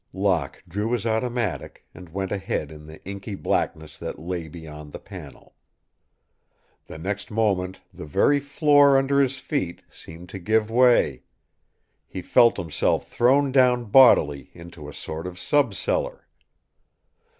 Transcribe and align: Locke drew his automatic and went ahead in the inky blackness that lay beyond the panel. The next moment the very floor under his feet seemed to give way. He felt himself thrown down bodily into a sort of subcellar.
Locke 0.13 0.63
drew 0.67 0.93
his 0.93 1.05
automatic 1.05 1.85
and 1.93 2.09
went 2.09 2.31
ahead 2.31 2.71
in 2.71 2.87
the 2.87 3.05
inky 3.05 3.35
blackness 3.35 3.99
that 3.99 4.17
lay 4.17 4.47
beyond 4.47 4.91
the 4.93 4.99
panel. 4.99 5.55
The 6.87 6.97
next 6.97 7.29
moment 7.29 7.81
the 7.93 8.07
very 8.07 8.39
floor 8.39 8.97
under 8.97 9.21
his 9.21 9.37
feet 9.37 9.83
seemed 9.91 10.29
to 10.29 10.39
give 10.39 10.71
way. 10.71 11.21
He 12.07 12.23
felt 12.23 12.57
himself 12.57 13.07
thrown 13.09 13.51
down 13.51 13.91
bodily 13.91 14.49
into 14.55 14.89
a 14.89 14.93
sort 14.95 15.27
of 15.27 15.37
subcellar. 15.37 16.21